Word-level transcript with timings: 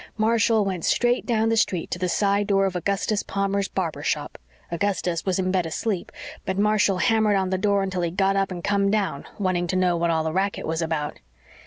Marshall 0.17 0.65
went 0.65 0.83
straight 0.83 1.27
down 1.27 1.49
the 1.49 1.55
street 1.55 1.91
to 1.91 1.99
the 1.99 2.09
side 2.09 2.47
door 2.47 2.65
of 2.65 2.75
Augustus 2.75 3.21
Palmer's 3.21 3.67
barber 3.67 4.01
shop. 4.01 4.39
Augustus 4.71 5.27
was 5.27 5.37
in 5.37 5.51
bed 5.51 5.67
asleep, 5.67 6.11
but 6.43 6.57
Marhall 6.57 6.97
hammered 6.97 7.35
on 7.35 7.51
the 7.51 7.57
door 7.59 7.83
until 7.83 8.01
he 8.01 8.09
got 8.09 8.35
up 8.35 8.49
and 8.49 8.63
come 8.63 8.89
down, 8.89 9.27
wanting 9.37 9.67
to 9.67 9.75
know 9.75 9.95
what 9.95 10.09
all 10.09 10.23
the 10.23 10.33
racket 10.33 10.65
was 10.65 10.81
about. 10.81 11.19